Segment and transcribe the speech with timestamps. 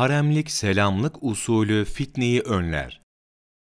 [0.00, 3.00] haremlik selamlık usulü fitneyi önler.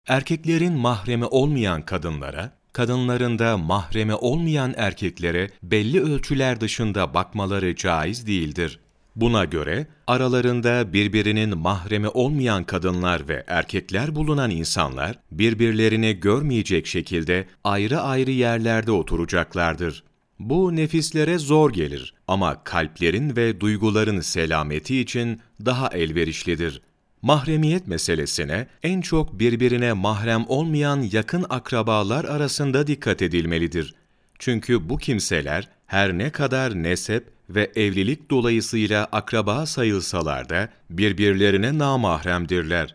[0.09, 8.81] Erkeklerin mahremi olmayan kadınlara, kadınların da mahremi olmayan erkeklere belli ölçüler dışında bakmaları caiz değildir.
[9.17, 18.01] Buna göre aralarında birbirinin mahremi olmayan kadınlar ve erkekler bulunan insanlar birbirlerini görmeyecek şekilde ayrı
[18.01, 20.05] ayrı yerlerde oturacaklardır.
[20.45, 26.81] Bu nefislere zor gelir ama kalplerin ve duyguların selameti için daha elverişlidir.
[27.23, 33.95] Mahremiyet meselesine en çok birbirine mahrem olmayan yakın akrabalar arasında dikkat edilmelidir.
[34.39, 42.95] Çünkü bu kimseler her ne kadar nesep ve evlilik dolayısıyla akraba sayılsalar da birbirlerine namahremdirler.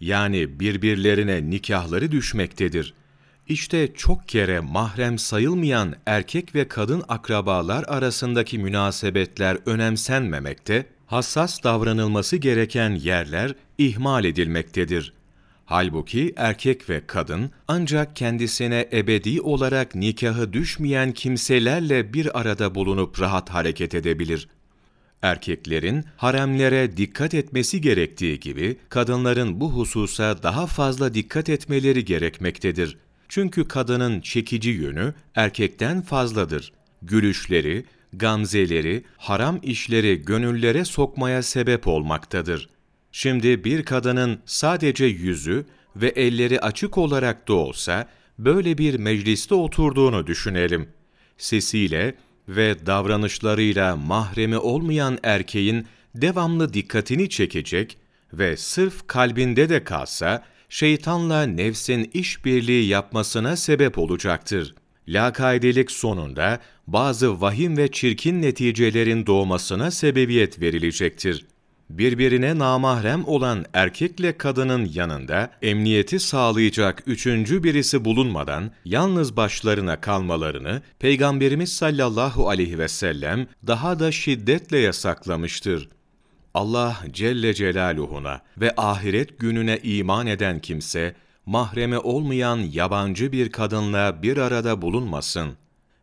[0.00, 2.94] Yani birbirlerine nikahları düşmektedir.
[3.48, 12.90] İşte çok kere mahrem sayılmayan erkek ve kadın akrabalar arasındaki münasebetler önemsenmemekte, hassas davranılması gereken
[12.90, 15.12] yerler ihmal edilmektedir.
[15.64, 23.50] Halbuki erkek ve kadın ancak kendisine ebedi olarak nikahı düşmeyen kimselerle bir arada bulunup rahat
[23.50, 24.48] hareket edebilir.
[25.22, 33.03] Erkeklerin haremlere dikkat etmesi gerektiği gibi kadınların bu hususa daha fazla dikkat etmeleri gerekmektedir.
[33.28, 36.72] Çünkü kadının çekici yönü erkekten fazladır.
[37.02, 42.68] Gülüşleri, gamzeleri, haram işleri gönüllere sokmaya sebep olmaktadır.
[43.12, 45.66] Şimdi bir kadının sadece yüzü
[45.96, 48.08] ve elleri açık olarak da olsa
[48.38, 50.88] böyle bir mecliste oturduğunu düşünelim.
[51.38, 52.14] Sesiyle
[52.48, 57.98] ve davranışlarıyla mahremi olmayan erkeğin devamlı dikkatini çekecek
[58.32, 60.44] ve sırf kalbinde de kalsa
[60.74, 64.74] şeytanla nefsin işbirliği yapmasına sebep olacaktır.
[65.08, 71.46] Lakaydelik sonunda bazı vahim ve çirkin neticelerin doğmasına sebebiyet verilecektir
[71.90, 81.72] birbirine namahrem olan erkekle kadının yanında emniyeti sağlayacak üçüncü birisi bulunmadan yalnız başlarına kalmalarını Peygamberimiz
[81.72, 85.88] sallallahu aleyhi ve sellem daha da şiddetle yasaklamıştır.
[86.54, 91.14] Allah Celle Celaluhu'na ve ahiret gününe iman eden kimse,
[91.46, 95.56] mahreme olmayan yabancı bir kadınla bir arada bulunmasın.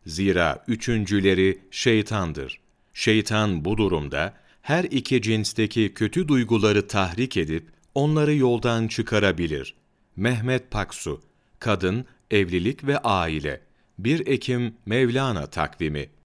[0.06, 2.60] Zira üçüncüleri şeytandır.
[2.94, 9.74] Şeytan bu durumda, her iki cinsteki kötü duyguları tahrik edip onları yoldan çıkarabilir.
[10.16, 11.20] Mehmet Paksu,
[11.58, 13.60] Kadın, Evlilik ve Aile
[13.98, 16.08] 1 Ekim Mevlana Takvimi